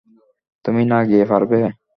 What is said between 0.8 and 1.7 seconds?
না গিয়ে পারবে?